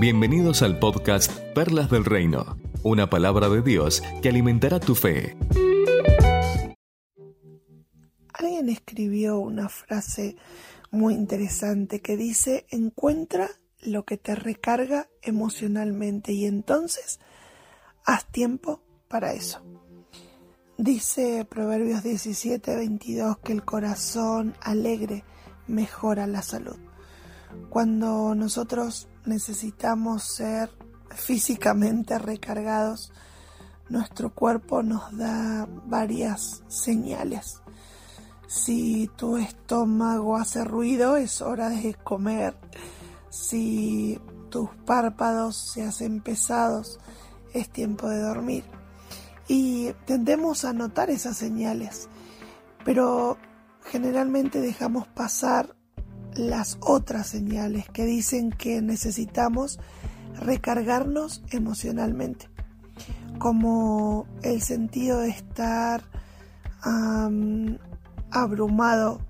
[0.00, 5.36] Bienvenidos al podcast Perlas del Reino, una palabra de Dios que alimentará tu fe.
[8.32, 10.34] Alguien escribió una frase
[10.90, 13.48] muy interesante que dice, encuentra
[13.82, 17.20] lo que te recarga emocionalmente y entonces
[18.04, 19.62] haz tiempo para eso.
[20.76, 25.22] Dice Proverbios 17, 22 que el corazón alegre
[25.68, 26.76] mejora la salud.
[27.70, 30.70] Cuando nosotros necesitamos ser
[31.10, 33.12] físicamente recargados,
[33.88, 37.60] nuestro cuerpo nos da varias señales.
[38.46, 42.56] Si tu estómago hace ruido, es hora de comer.
[43.30, 47.00] Si tus párpados se hacen pesados,
[47.52, 48.64] es tiempo de dormir
[49.48, 52.08] y tendemos a notar esas señales,
[52.84, 53.36] pero
[53.84, 55.76] generalmente dejamos pasar
[56.36, 59.78] las otras señales que dicen que necesitamos
[60.40, 62.48] recargarnos emocionalmente,
[63.38, 66.02] como el sentido de estar
[68.30, 69.20] abrumado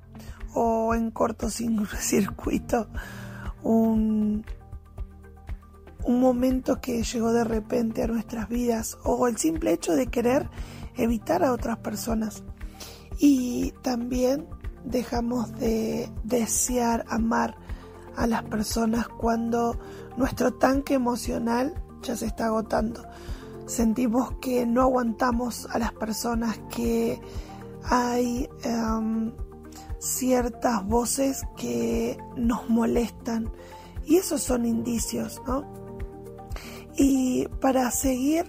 [0.54, 2.88] o en cortocircuito,
[3.62, 4.44] un,
[6.04, 10.48] un momento que llegó de repente a nuestras vidas o el simple hecho de querer
[10.96, 12.42] evitar a otras personas.
[13.18, 14.48] Y también
[14.84, 17.56] dejamos de desear amar
[18.16, 19.78] a las personas cuando
[20.16, 23.04] nuestro tanque emocional ya se está agotando.
[23.66, 27.20] Sentimos que no aguantamos a las personas, que
[27.84, 29.32] hay em,
[29.98, 33.50] ciertas voces que nos molestan.
[34.04, 35.64] Y esos son indicios, ¿no?
[36.96, 38.44] Y para seguir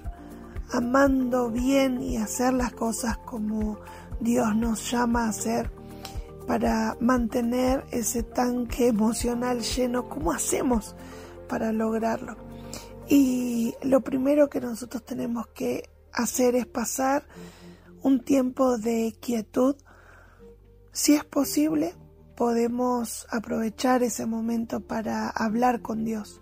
[0.71, 3.77] amando bien y hacer las cosas como
[4.19, 5.71] Dios nos llama a hacer,
[6.47, 10.95] para mantener ese tanque emocional lleno, ¿cómo hacemos
[11.47, 12.37] para lograrlo?
[13.07, 17.27] Y lo primero que nosotros tenemos que hacer es pasar
[18.01, 19.75] un tiempo de quietud.
[20.91, 21.93] Si es posible,
[22.35, 26.41] podemos aprovechar ese momento para hablar con Dios.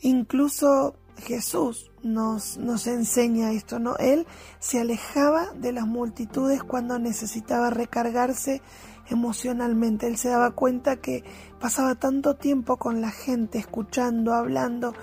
[0.00, 3.96] Incluso Jesús nos, nos enseña esto, ¿no?
[3.96, 4.26] Él
[4.58, 8.62] se alejaba de las multitudes cuando necesitaba recargarse
[9.08, 10.06] emocionalmente.
[10.06, 11.24] Él se daba cuenta que
[11.60, 14.94] pasaba tanto tiempo con la gente, escuchando, hablando,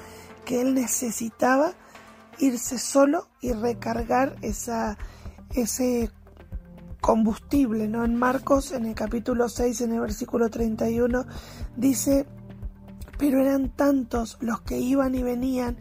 [0.46, 1.74] que él necesitaba
[2.40, 4.98] irse solo y recargar esa,
[5.54, 6.12] ese
[7.02, 8.06] combustible, ¿no?
[8.06, 11.26] En Marcos, en el capítulo 6, en el versículo 31,
[11.76, 12.28] dice
[13.22, 15.78] pero eran tantos los que iban y venían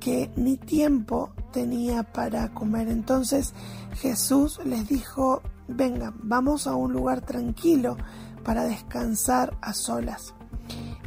[0.00, 2.88] que ni tiempo tenía para comer.
[2.88, 3.52] Entonces
[3.96, 7.98] Jesús les dijo, vengan, vamos a un lugar tranquilo
[8.42, 10.32] para descansar a solas.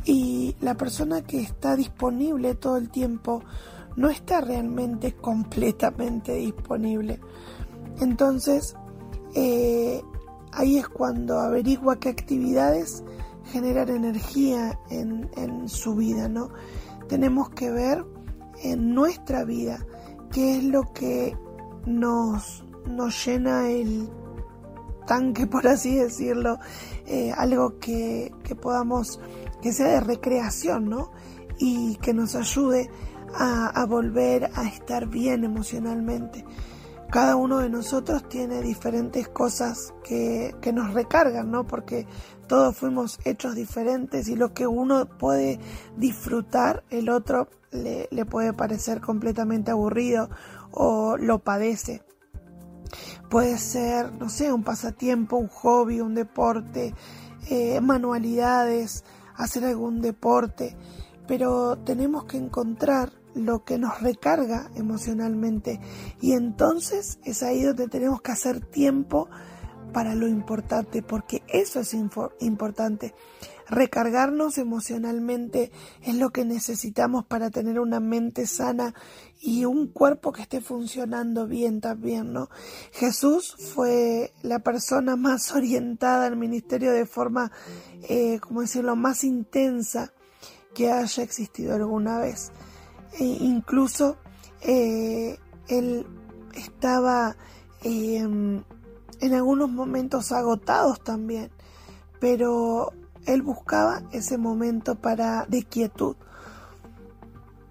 [0.06, 3.42] Y la persona que está disponible todo el tiempo
[3.96, 7.20] no está realmente completamente disponible.
[8.00, 8.76] Entonces,
[9.34, 10.04] eh,
[10.52, 13.04] ahí es cuando averigua qué actividades
[13.46, 16.50] generar energía en, en su vida, ¿no?
[17.08, 18.06] Tenemos que ver
[18.64, 19.86] en nuestra vida
[20.32, 21.36] qué es lo que
[21.86, 24.10] nos, nos llena el
[25.06, 26.58] tanque, por así decirlo,
[27.06, 29.20] eh, algo que, que, podamos,
[29.62, 31.12] que sea de recreación, ¿no?
[31.58, 32.90] Y que nos ayude
[33.36, 36.46] a, a volver a estar bien emocionalmente.
[37.12, 41.68] Cada uno de nosotros tiene diferentes cosas que, que nos recargan, ¿no?
[41.68, 42.08] Porque
[42.52, 45.58] todos fuimos hechos diferentes y lo que uno puede
[45.96, 50.30] disfrutar, el otro le, puede parecer completamente aburrido
[50.70, 52.04] o lo padece.
[53.30, 56.94] Puede ser, no sé, un pasatiempo, un hobby, un deporte,
[57.50, 59.06] eh, manualidades,
[59.38, 60.76] hacer algún deporte,
[61.28, 65.80] pero tenemos que encontrar lo que nos recarga emocionalmente
[66.20, 69.30] y entonces es ahí donde tenemos que hacer tiempo
[69.92, 73.14] para lo importante, porque eso es importante.
[73.68, 75.72] Recargarnos emocionalmente
[76.02, 78.94] es lo que necesitamos para tener una mente sana
[79.40, 82.50] y un cuerpo que esté funcionando bien también, ¿no?
[82.92, 87.52] Jesús fue la persona más orientada al ministerio de forma,
[88.10, 90.12] eh, como decirlo, más intensa
[90.74, 92.52] que haya existido alguna vez.
[93.20, 94.18] E incluso
[94.62, 96.06] eh, él
[96.56, 97.36] estaba
[97.84, 98.64] em,
[99.22, 101.52] en algunos momentos agotados también,
[102.20, 102.92] pero
[103.26, 106.16] él buscaba ese momento para de quietud.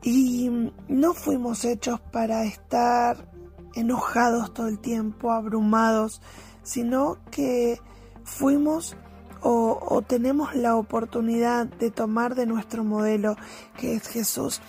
[0.03, 3.29] Y no fuimos hechos para estar
[3.75, 6.23] enojados todo el tiempo, abrumados,
[6.63, 7.81] sino que
[8.25, 8.97] fuimos
[9.43, 13.37] o, tenemos la oportunidad de tomar de nuestro modelo
[13.79, 14.61] que es Jesús.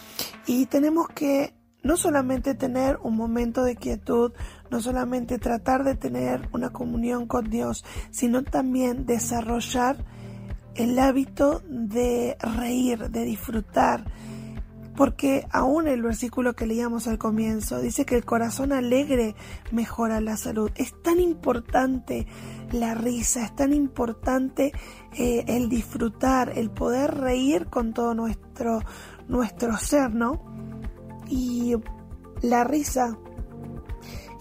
[0.46, 4.32] Y tenemos que no solamente tener un momento de quietud,
[4.70, 9.98] no solamente tratar de tener una comunión con Dios, sino también desarrollar
[10.76, 14.06] el hábito de reír, de disfrutar,
[14.96, 19.36] porque aún el versículo que leíamos al comienzo dice que el corazón alegre
[19.72, 20.70] mejora la salud.
[20.76, 22.28] Es tan importante
[22.72, 24.74] la risa, es tan importante
[25.18, 28.82] eh, el disfrutar, el poder reír con todo nuestro,
[29.28, 30.52] nuestro ser, ¿no?
[31.32, 31.76] Y
[32.42, 33.18] la risa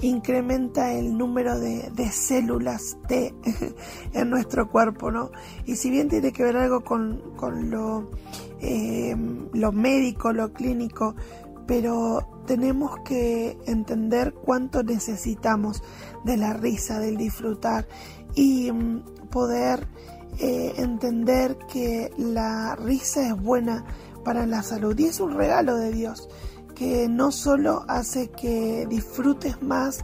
[0.03, 3.35] incrementa el número de, células T
[4.13, 5.31] en nuestro cuerpo, ¿no?
[5.67, 8.11] Y si bien tiene que ver algo con, con lo
[8.61, 9.17] eh,
[9.53, 11.15] lo médico, lo clínico,
[11.67, 15.83] pero tenemos que entender cuánto necesitamos
[16.25, 17.87] de la risa, del disfrutar
[18.35, 19.87] y mm, poder
[20.39, 23.85] eh, entender que la risa es buena
[24.25, 26.29] para la salud y es un regalo de Dios
[26.81, 30.03] que no solo hace que disfrutes más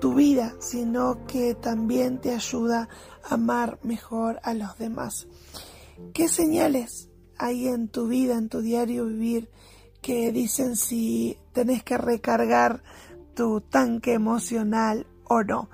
[0.00, 2.88] tu vida, sino que también te ayuda
[3.22, 5.26] a amar mejor a los demás.
[6.14, 9.50] ¿Qué señales hay en tu vida, en tu diario vivir,
[10.00, 12.82] que dicen si tenés que recargar
[13.34, 15.68] tu tanque emocional o no.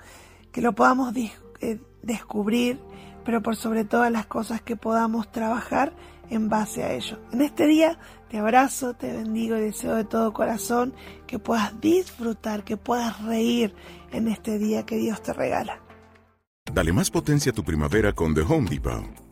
[0.51, 2.81] Que lo podamos eh, descubrir,
[3.25, 5.93] pero por sobre todas las cosas que podamos trabajar
[6.31, 7.19] en base a ello.
[7.33, 7.99] En este día
[8.29, 10.95] te abrazo, te bendigo y deseo de todo corazón
[11.27, 13.75] que puedas disfrutar, que puedas reír
[14.11, 15.81] en este día que Dios te regala.
[16.73, 19.32] Dale más potencia a tu primavera con The Home Depot.